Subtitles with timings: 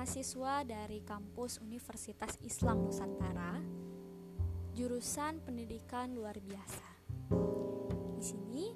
[0.00, 3.60] mahasiswa dari kampus Universitas Islam Nusantara,
[4.72, 6.88] jurusan pendidikan luar biasa.
[8.16, 8.72] Di sini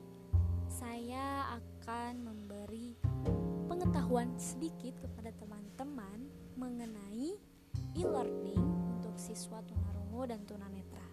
[0.68, 2.92] saya akan memberi
[3.64, 6.28] pengetahuan sedikit kepada teman-teman
[6.60, 7.40] mengenai
[7.96, 8.60] e-learning
[8.92, 11.08] untuk siswa tunarungu dan tunanetra.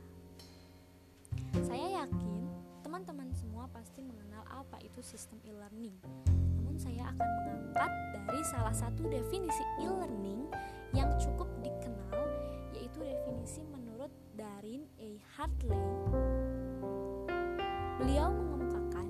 [1.63, 2.51] Saya yakin
[2.83, 5.95] teman-teman semua pasti mengenal apa itu sistem e-learning
[6.79, 10.47] saya akan mengangkat dari salah satu definisi e-learning
[10.95, 12.23] yang cukup dikenal
[12.75, 15.09] yaitu definisi menurut Darin A.
[15.35, 15.83] Hartley.
[17.99, 19.07] Beliau mengemukakan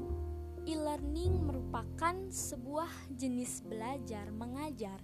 [0.65, 4.97] e-learning merupakan sebuah jenis belajar mengajar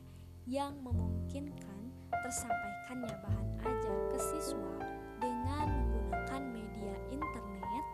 [0.47, 4.75] yang memungkinkan tersampaikannya bahan ajar ke siswa
[5.21, 7.85] dengan menggunakan media internet,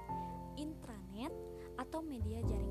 [0.58, 1.34] intranet,
[1.78, 2.63] atau media jaringan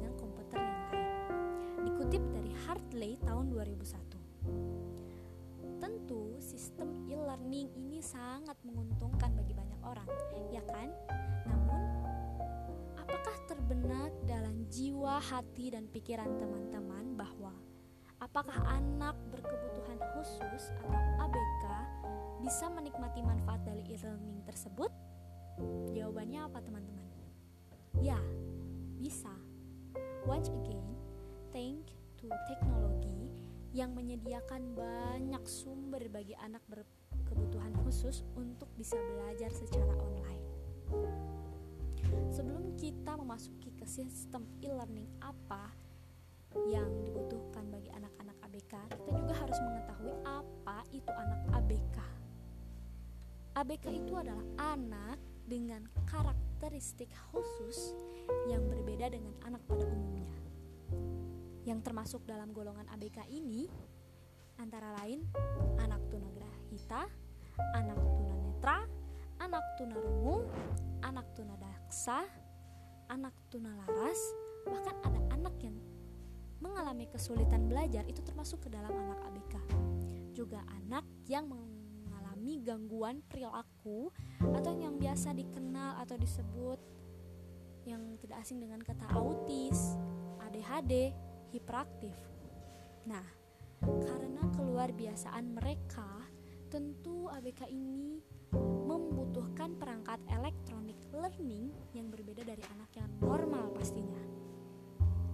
[3.03, 5.83] tahun 2001.
[5.83, 10.07] Tentu sistem e-learning ini sangat menguntungkan bagi banyak orang,
[10.55, 10.87] ya kan?
[11.51, 11.83] Namun,
[12.95, 17.51] apakah terbenak dalam jiwa, hati, dan pikiran teman-teman bahwa
[18.23, 21.65] apakah anak berkebutuhan khusus atau ABK
[22.47, 24.95] bisa menikmati manfaat dari e-learning tersebut?
[25.91, 27.11] Jawabannya apa, teman-teman?
[27.99, 28.23] Ya,
[29.03, 29.35] bisa.
[30.23, 30.87] Once again,
[31.51, 31.91] thank
[32.23, 33.27] to teknologi
[33.75, 40.47] yang menyediakan banyak sumber bagi anak berkebutuhan khusus untuk bisa belajar secara online.
[42.31, 45.75] Sebelum kita memasuki ke sistem e-learning apa
[46.71, 51.99] yang dibutuhkan bagi anak-anak ABK, kita juga harus mengetahui apa itu anak ABK.
[53.59, 57.99] ABK itu adalah anak dengan karakteristik khusus
[58.47, 60.42] yang berbeda dengan anak pada umumnya
[61.63, 63.71] yang termasuk dalam golongan ABK ini
[64.59, 65.23] antara lain
[65.79, 67.07] anak tunagrahita,
[67.75, 68.79] anak tunanetra,
[69.39, 70.47] anak tunarungu,
[71.03, 72.27] anak tunadaksa,
[73.11, 74.21] anak tunalaras,
[74.67, 75.75] bahkan ada anak yang
[76.63, 79.55] mengalami kesulitan belajar itu termasuk ke dalam anak ABK.
[80.35, 86.79] Juga anak yang mengalami gangguan perilaku atau yang biasa dikenal atau disebut
[87.83, 89.99] yang tidak asing dengan kata autis,
[90.39, 91.11] ADHD,
[91.53, 92.17] hiperaktif.
[93.05, 93.25] Nah,
[93.83, 96.25] karena keluar biasaan mereka,
[96.73, 98.25] tentu ABK ini
[98.89, 104.23] membutuhkan perangkat elektronik learning yang berbeda dari anak yang normal pastinya.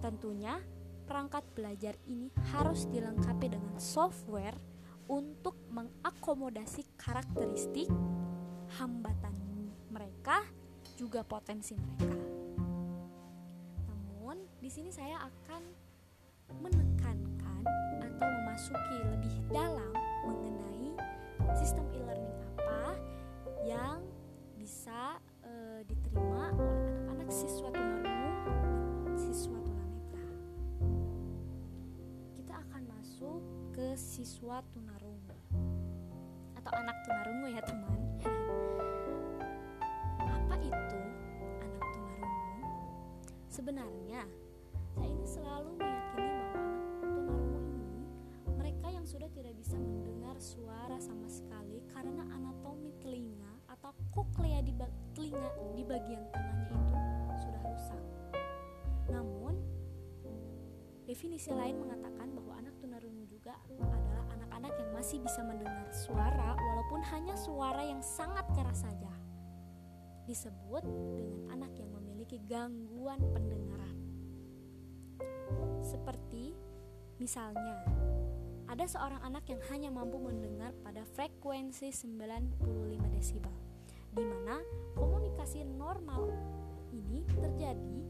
[0.03, 0.59] Tentunya,
[1.07, 4.59] perangkat belajar ini harus dilengkapi dengan software
[5.09, 7.89] untuk mengakomodasi karakteristik,
[8.77, 9.35] hambatan
[9.89, 10.45] mereka,
[10.99, 12.19] juga potensi mereka.
[13.89, 15.88] Namun, di sini saya akan
[16.57, 17.63] menekankan
[18.01, 19.93] atau memasuki lebih dalam
[20.25, 20.97] mengenai
[21.57, 22.97] sistem e-learning apa
[23.65, 24.01] yang
[24.57, 28.33] bisa e, diterima oleh anak-anak siswa tunarungu
[29.05, 30.29] dan siswa tunanetra.
[32.37, 33.41] Kita akan masuk
[33.77, 35.39] ke siswa tunarungu
[36.57, 38.01] atau anak tunarungu ya teman.
[40.25, 41.01] Apa itu
[41.61, 42.67] anak tunarungu?
[43.49, 44.23] Sebenarnya
[44.99, 46.28] saya ini selalu meyakini
[49.09, 54.77] sudah tidak bisa mendengar suara sama sekali karena anatomi telinga atau koklea di
[55.17, 56.77] telinga di bagian tengahnya
[57.25, 58.03] itu sudah rusak.
[59.09, 59.57] Namun,
[61.09, 63.97] definisi lain mengatakan bahwa anak tunarungu juga adalah
[64.37, 69.13] anak-anak yang masih bisa mendengar suara walaupun hanya suara yang sangat keras saja.
[70.29, 70.85] Disebut
[71.17, 73.97] dengan anak yang memiliki gangguan pendengaran.
[75.81, 76.53] Seperti
[77.17, 77.98] misalnya
[78.69, 83.57] ada seorang anak yang hanya mampu mendengar pada frekuensi 95 desibel,
[84.13, 84.61] di mana
[84.93, 86.29] komunikasi normal
[86.93, 88.01] ini terjadi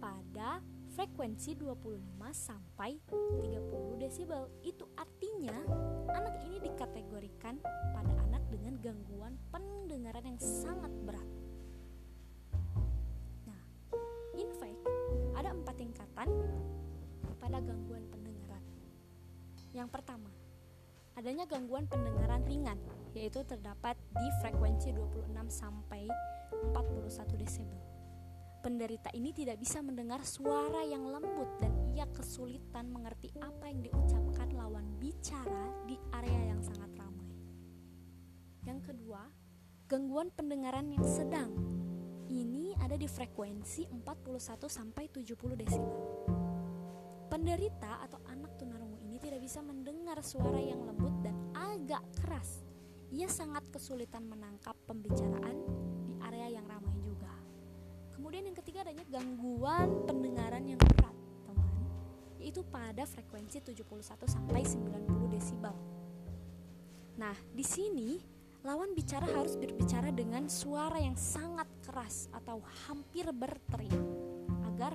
[0.00, 0.64] pada
[0.96, 2.00] frekuensi 25
[2.32, 4.48] sampai 30 desibel.
[4.64, 5.54] Itu artinya
[6.16, 7.60] anak ini dikategorikan
[7.92, 11.28] pada anak dengan gangguan pendengaran yang sangat berat.
[13.44, 13.60] Nah,
[14.40, 14.80] in fact,
[15.36, 16.28] ada empat tingkatan
[17.36, 18.49] pada gangguan pendengaran
[19.70, 20.30] yang pertama,
[21.14, 22.78] adanya gangguan pendengaran ringan,
[23.14, 26.10] yaitu terdapat di frekuensi 26 sampai
[26.74, 27.80] 41 desibel.
[28.60, 34.52] Penderita ini tidak bisa mendengar suara yang lembut dan ia kesulitan mengerti apa yang diucapkan
[34.52, 37.32] lawan bicara di area yang sangat ramai.
[38.68, 39.24] Yang kedua,
[39.88, 41.56] gangguan pendengaran yang sedang.
[42.28, 46.00] Ini ada di frekuensi 41 sampai 70 desibel.
[47.32, 48.19] Penderita atau
[49.50, 51.10] bisa mendengar suara yang lembut
[51.58, 52.62] agak keras.
[53.10, 55.58] Ia sangat kesulitan menangkap pembicaraan
[56.06, 57.34] di area yang ramai juga.
[58.14, 61.10] Kemudian yang ketiga adanya gangguan pendengaran yang berat,
[61.50, 61.82] teman,
[62.38, 65.74] yaitu pada frekuensi 71 sampai 90 desibel.
[67.18, 68.22] Nah, di sini
[68.62, 74.06] lawan bicara harus berbicara dengan suara yang sangat keras atau hampir berteriak
[74.70, 74.94] agar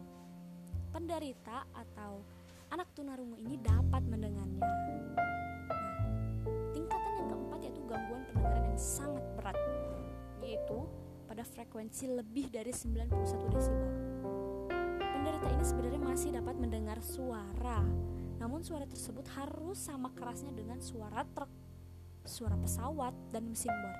[0.95, 2.23] penderita atau
[2.75, 4.59] anak tunarungu ini dapat mendengarnya.
[4.59, 5.95] Nah,
[6.75, 9.55] tingkatan yang keempat yaitu gangguan pendengaran yang sangat berat,
[10.43, 10.83] yaitu
[11.23, 13.91] pada frekuensi lebih dari 91 desibel.
[14.99, 17.79] Penderita ini sebenarnya masih dapat mendengar suara,
[18.43, 21.47] namun suara tersebut harus sama kerasnya dengan suara truk,
[22.27, 23.95] suara pesawat, dan mesin bor.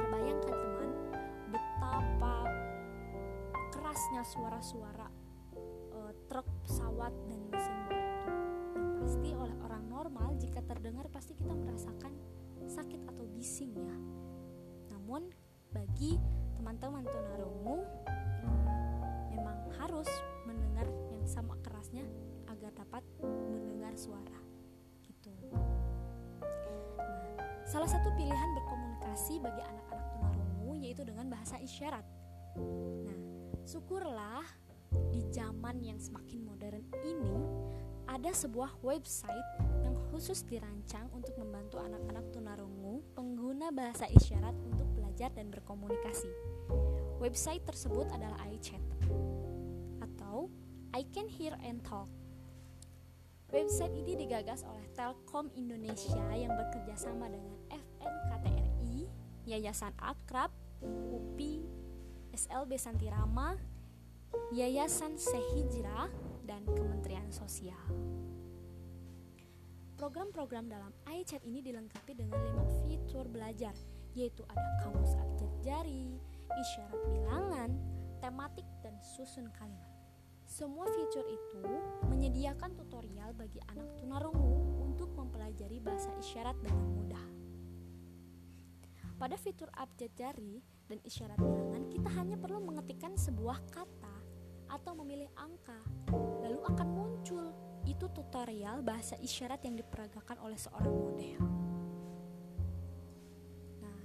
[0.00, 0.90] Terbayangkan teman,
[1.52, 2.48] betapa
[3.76, 5.21] kerasnya suara-suara
[6.32, 8.32] truk, pesawat, dan mesin bor itu
[8.72, 12.08] yang pasti oleh orang normal jika terdengar pasti kita merasakan
[12.64, 13.96] sakit atau bising ya.
[14.96, 15.28] Namun
[15.76, 16.16] bagi
[16.56, 17.84] teman-teman tunarungu
[19.28, 20.08] memang harus
[20.48, 22.08] mendengar yang sama kerasnya
[22.48, 23.04] agar dapat
[23.52, 24.40] mendengar suara
[25.04, 25.36] gitu.
[26.96, 27.28] Nah
[27.68, 32.08] salah satu pilihan berkomunikasi bagi anak-anak tunarungu yaitu dengan bahasa isyarat.
[33.04, 33.20] Nah
[33.68, 34.61] syukurlah
[35.12, 37.36] di zaman yang semakin modern ini
[38.10, 39.48] ada sebuah website
[39.80, 46.28] yang khusus dirancang untuk membantu anak-anak tunarungu pengguna bahasa isyarat untuk belajar dan berkomunikasi.
[47.22, 48.82] Website tersebut adalah iChat
[50.02, 50.50] atau
[50.92, 52.10] I Can Hear and Talk.
[53.52, 59.08] Website ini digagas oleh Telkom Indonesia yang bekerja sama dengan FNKTRI,
[59.44, 60.52] Yayasan Akrab,
[60.84, 61.60] UPI,
[62.32, 63.60] SLB Santirama,
[64.52, 66.08] Yayasan Sehijrah,
[66.44, 67.80] dan Kementerian Sosial.
[69.96, 73.72] Program-program dalam iChat ini dilengkapi dengan lima fitur belajar,
[74.12, 76.18] yaitu ada kamus abjad jari,
[76.52, 77.70] isyarat bilangan,
[78.18, 79.88] tematik, dan susun kalimat.
[80.44, 81.64] Semua fitur itu
[82.12, 87.26] menyediakan tutorial bagi anak tunarungu untuk mempelajari bahasa isyarat dengan mudah.
[89.16, 94.11] Pada fitur abjad jari dan isyarat bilangan, kita hanya perlu mengetikkan sebuah kata
[94.72, 95.76] atau memilih angka,
[96.40, 97.52] lalu akan muncul
[97.84, 101.40] itu tutorial bahasa isyarat yang diperagakan oleh seorang model.
[103.84, 104.00] Nah,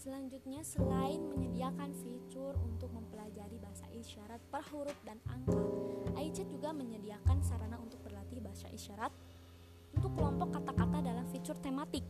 [0.00, 5.60] selanjutnya selain menyediakan fitur untuk mempelajari bahasa isyarat per huruf dan angka,
[6.16, 9.12] iChat juga menyediakan sarana untuk berlatih bahasa isyarat
[9.92, 12.06] untuk kelompok kata-kata dalam fitur tematik.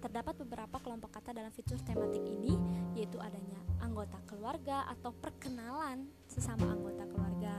[0.00, 2.56] Terdapat beberapa kelompok kata dalam fitur tematik ini,
[2.96, 7.56] yaitu adanya anggota keluarga atau perkenalan sesama anggota keluarga,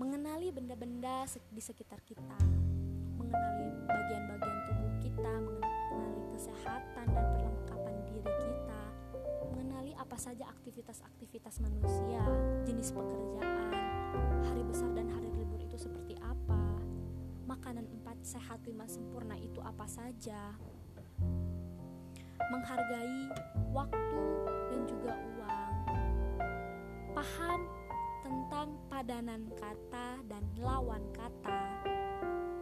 [0.00, 2.38] mengenali benda-benda di sekitar kita,
[3.20, 8.82] mengenali bagian-bagian tubuh kita, mengenali kesehatan dan perlengkapan diri kita,
[9.52, 12.24] mengenali apa saja aktivitas-aktivitas manusia,
[12.64, 13.68] jenis pekerjaan,
[14.48, 16.80] hari besar dan hari libur itu seperti apa,
[17.44, 20.56] makanan empat sehat lima sempurna itu apa saja,
[22.48, 23.28] menghargai
[23.72, 24.22] waktu
[24.72, 25.74] dan juga uang.
[27.12, 27.60] Paham
[28.24, 31.84] tentang padanan kata dan lawan kata.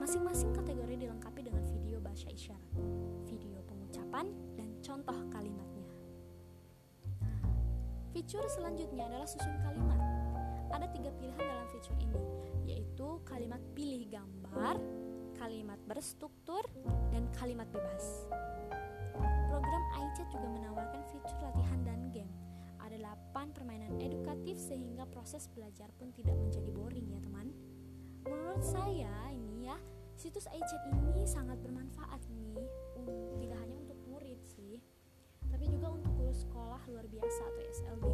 [0.03, 2.75] Masing-masing kategori dilengkapi dengan video bahasa isyarat,
[3.27, 5.91] video pengucapan, dan contoh kalimatnya.
[8.15, 10.01] Fitur selanjutnya adalah susun kalimat.
[10.71, 12.21] Ada tiga pilihan dalam fitur ini,
[12.67, 14.79] yaitu kalimat pilih gambar,
[15.37, 16.63] kalimat berstruktur,
[17.11, 18.31] dan kalimat bebas.
[19.97, 22.29] IChat juga menawarkan fitur latihan dan game.
[22.81, 23.01] Ada
[23.35, 27.51] 8 permainan edukatif sehingga proses belajar pun tidak menjadi boring ya teman.
[28.29, 29.77] Menurut saya ini ya,
[30.15, 32.63] situs iChat ini sangat bermanfaat nih.
[33.01, 34.79] Um, tidak hanya untuk murid sih,
[35.51, 38.05] tapi juga untuk guru sekolah luar biasa atau SLB.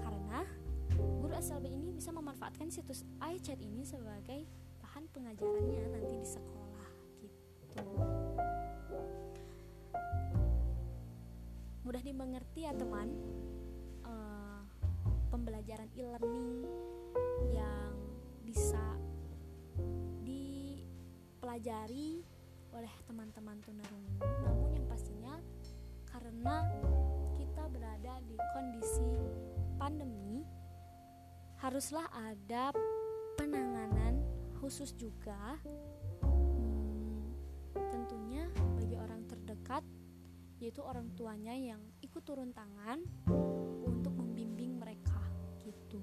[0.00, 0.40] Karena
[0.96, 4.44] guru SLB ini bisa memanfaatkan situs iChat ini sebagai
[4.82, 6.90] bahan pengajarannya nanti di sekolah
[7.24, 7.86] gitu.
[11.82, 13.08] Mudah dimengerti ya teman.
[14.02, 14.66] Uh,
[15.32, 16.68] pembelajaran e-learning
[17.56, 17.96] yang
[18.44, 19.00] bisa
[20.20, 22.20] dipelajari
[22.72, 24.12] oleh teman-teman tunarungu.
[24.20, 25.40] Namun yang pastinya
[26.08, 26.64] karena
[27.40, 29.16] kita berada di kondisi
[29.80, 30.44] pandemi
[31.64, 32.72] haruslah ada
[33.40, 34.20] penanganan
[34.60, 35.56] khusus juga
[40.62, 43.02] yaitu orang tuanya yang ikut turun tangan
[43.82, 45.18] untuk membimbing mereka
[45.58, 45.98] gitu.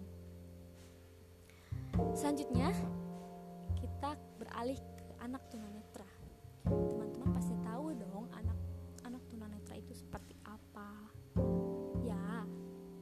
[2.12, 2.76] Selanjutnya
[3.80, 6.12] kita beralih ke anak tunanetra.
[6.68, 8.60] Teman-teman pasti tahu dong anak
[9.08, 10.92] anak tunanetra itu seperti apa.
[12.04, 12.44] Ya,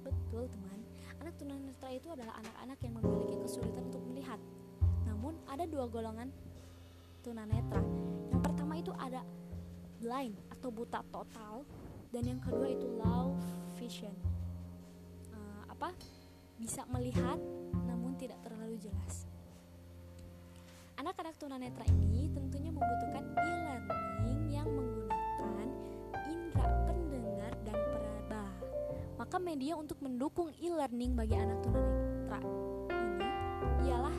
[0.06, 0.78] betul teman.
[1.26, 4.38] Anak tunanetra itu adalah anak-anak yang memiliki kesulitan untuk melihat.
[5.10, 6.30] Namun ada dua golongan
[7.26, 7.82] tunanetra.
[8.30, 9.26] Yang pertama itu ada
[9.98, 11.62] blind atau buta total
[12.10, 13.38] dan yang kedua itu low
[13.78, 14.14] vision.
[15.30, 15.94] Uh, apa?
[16.58, 17.38] Bisa melihat
[17.86, 19.30] namun tidak terlalu jelas.
[20.98, 25.68] Anak-anak tunanetra ini tentunya membutuhkan e-learning yang menggunakan
[26.26, 28.46] indera pendengar dan peraba.
[29.22, 32.42] Maka media untuk mendukung e-learning bagi anak tunanetra
[32.90, 33.30] ini
[33.86, 34.18] ialah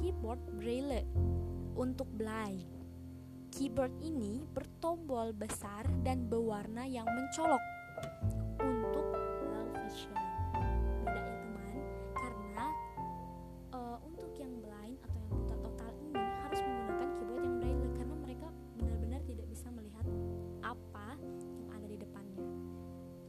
[0.00, 1.04] keyboard braille
[1.76, 2.75] untuk blind.
[3.56, 7.64] Keyboard ini bertombol besar dan berwarna yang mencolok
[8.60, 9.16] untuk
[9.48, 10.12] low vision.
[11.00, 11.76] Beda ya teman,
[12.12, 12.66] karena
[13.72, 18.16] uh, untuk yang blind atau yang buta total ini harus menggunakan keyboard yang braille karena
[18.20, 20.04] mereka benar-benar tidak bisa melihat
[20.60, 22.48] apa yang ada di depannya.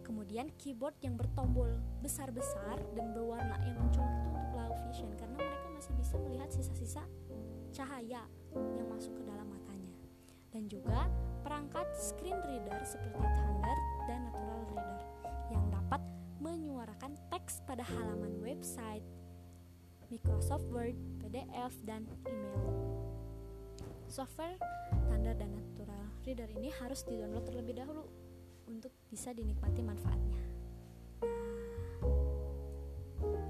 [0.04, 1.72] Kemudian keyboard yang bertombol
[2.04, 7.08] besar-besar dan berwarna yang mencolok itu untuk low vision karena mereka masih bisa melihat sisa-sisa
[7.72, 8.28] cahaya
[10.68, 11.08] juga
[11.48, 13.78] perangkat screen reader seperti Thunder
[14.12, 15.02] dan Natural Reader
[15.56, 16.02] yang dapat
[16.44, 19.04] menyuarakan teks pada halaman website,
[20.12, 22.68] Microsoft Word, PDF, dan email.
[24.12, 24.60] Software
[25.08, 28.04] Thunder dan Natural Reader ini harus di-download terlebih dahulu
[28.68, 30.44] untuk bisa dinikmati manfaatnya.
[33.24, 33.48] Nah,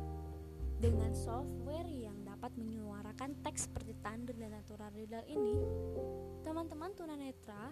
[0.78, 5.58] dengan software yang dapat menyuarakan teks seperti Thunder dan Natural Reader ini,
[6.46, 7.66] teman-teman tunanetra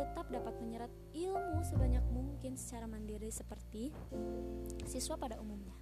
[0.00, 3.92] tetap dapat menyerap ilmu sebanyak mungkin secara mandiri seperti
[4.88, 5.76] siswa pada umumnya.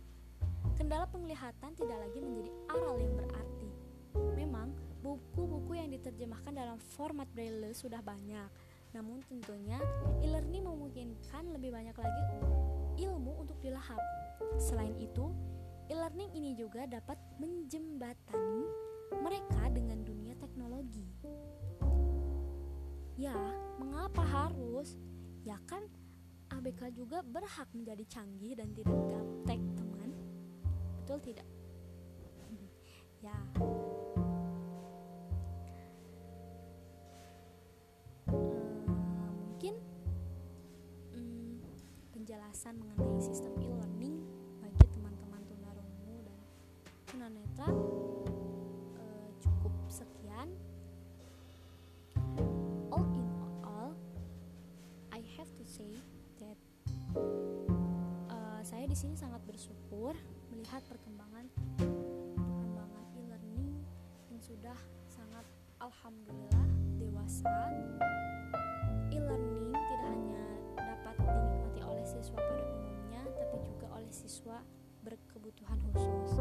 [0.74, 3.70] Kendala penglihatan tidak lagi menjadi aral yang berarti.
[4.34, 8.50] Memang, buku-buku yang diterjemahkan dalam format braille sudah banyak,
[8.98, 9.78] namun tentunya
[10.26, 12.22] e-learning memungkinkan lebih banyak lagi
[12.98, 14.02] ilmu untuk dilahap.
[14.58, 15.30] Selain itu,
[15.92, 18.64] E-learning ini juga dapat menjembatani
[19.12, 21.04] mereka dengan dunia teknologi.
[23.20, 23.36] Ya,
[23.76, 24.96] mengapa harus?
[25.44, 25.84] Ya kan
[26.48, 30.10] ABK juga berhak menjadi canggih dan tidak gaptek, teman.
[31.04, 31.44] Betul tidak?
[33.28, 33.36] ya.
[38.32, 39.76] Uh, mungkin
[41.12, 41.60] um,
[42.16, 43.11] penjelasan mengenai
[47.52, 47.68] tunanetra
[48.96, 50.48] uh, cukup sekian.
[52.88, 53.28] All in
[53.64, 53.92] all
[55.12, 55.92] I have to say
[56.40, 56.56] that
[58.32, 60.16] uh, saya di sini sangat bersyukur
[60.48, 61.44] melihat perkembangan
[61.76, 63.84] perkembangan e-learning
[64.32, 64.78] yang sudah
[65.12, 65.44] sangat
[65.76, 66.66] alhamdulillah
[66.96, 67.52] dewasa.
[69.12, 74.56] E-learning tidak hanya dapat dinikmati oleh siswa pada umumnya tapi juga oleh siswa
[75.02, 76.31] berkebutuhan khusus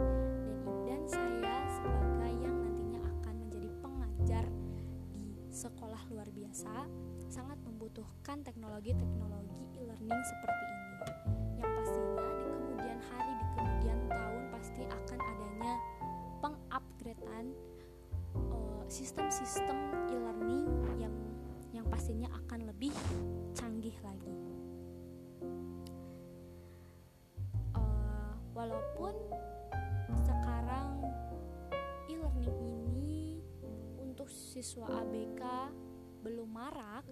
[6.52, 6.84] biasa
[7.32, 10.96] sangat membutuhkan teknologi-teknologi e-learning seperti ini
[11.64, 15.74] yang pastinya di kemudian hari di kemudian tahun pasti akan adanya
[16.44, 17.56] pengupgradean
[18.36, 20.68] uh, sistem-sistem e-learning
[21.00, 21.16] yang
[21.72, 22.92] yang pastinya akan lebih
[23.56, 24.36] canggih lagi.
[28.52, 29.16] walaupun
[30.28, 31.00] sekarang
[32.12, 33.40] e-learning ini
[34.04, 35.72] untuk siswa ABK
[36.22, 37.06] belum marak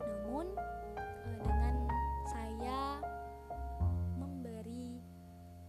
[0.00, 0.46] namun
[0.98, 1.74] eh, dengan
[2.30, 3.02] saya
[4.18, 4.98] memberi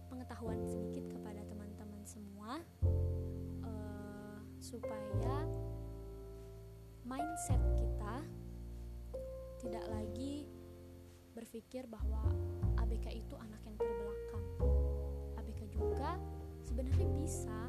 [0.08, 2.62] pengetahuan sedikit kepada teman-teman semua
[3.66, 5.46] uh, supaya
[7.02, 8.16] mindset kita
[9.62, 10.46] tidak lagi
[11.34, 12.24] berpikir bahwa
[12.80, 14.46] ABK itu anak yang terbelakang.
[15.76, 16.16] Juga
[16.64, 17.68] sebenarnya bisa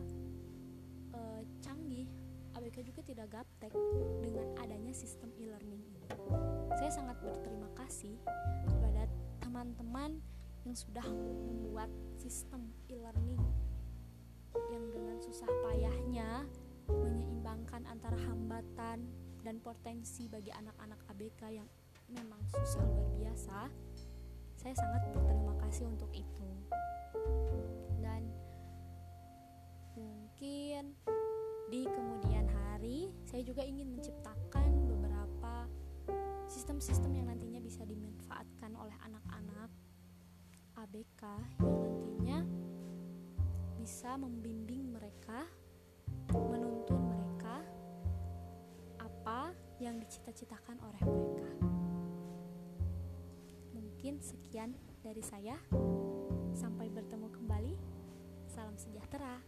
[2.77, 3.73] ABK juga tidak gaptek
[4.21, 6.05] dengan adanya sistem e-learning ini.
[6.77, 8.21] Saya sangat berterima kasih
[8.69, 9.09] kepada
[9.41, 10.21] teman-teman
[10.61, 11.01] yang sudah
[11.49, 11.89] membuat
[12.21, 13.41] sistem e-learning
[14.69, 16.45] yang dengan susah payahnya
[16.85, 19.09] menyeimbangkan antara hambatan
[19.41, 21.65] dan potensi bagi anak-anak ABK yang
[22.13, 23.73] memang susah luar biasa.
[24.53, 26.45] Saya sangat berterima kasih untuk itu.
[29.97, 30.93] mungkin
[31.73, 32.66] di kemudian hari
[33.25, 35.65] saya juga ingin menciptakan beberapa
[36.45, 39.69] sistem-sistem yang nantinya bisa dimanfaatkan oleh anak-anak
[40.77, 41.23] ABK
[41.57, 42.39] yang nantinya
[43.81, 45.49] bisa membimbing mereka,
[46.29, 47.65] menuntun mereka
[49.01, 51.49] apa yang dicita-citakan oleh mereka.
[53.73, 55.57] Mungkin sekian dari saya.
[56.53, 57.73] Sampai bertemu kembali.
[58.45, 59.41] Salam sejahtera.